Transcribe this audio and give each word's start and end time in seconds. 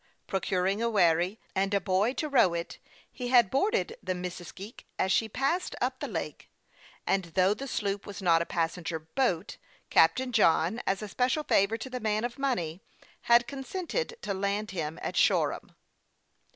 Procuring 0.25 0.81
a 0.81 0.89
wherry, 0.89 1.39
and 1.53 1.75
a 1.75 1.79
boy 1.79 2.13
to 2.13 2.27
row 2.27 2.55
it, 2.55 2.79
he 3.11 3.27
had 3.27 3.51
boarded 3.51 3.95
the 4.01 4.15
Missisque 4.15 4.83
as 4.97 5.11
she 5.11 5.29
passed 5.29 5.75
up 5.79 5.99
the 5.99 6.07
lake; 6.07 6.49
and, 7.05 7.25
though 7.25 7.53
the 7.53 7.67
sloop 7.67 8.07
was 8.07 8.19
not 8.19 8.41
a 8.41 8.45
passenger 8.47 8.97
boat, 8.97 9.57
Captain 9.91 10.31
John, 10.31 10.81
as 10.87 11.03
a 11.03 11.07
special 11.07 11.43
favor 11.43 11.77
to 11.77 11.89
the 11.91 11.99
man 11.99 12.23
of 12.23 12.39
money, 12.39 12.81
had 13.29 13.45
consented 13.45 14.15
to 14.23 14.33
land 14.33 14.71
him 14.71 14.97
at 15.03 15.15
Shoreham. 15.15 15.75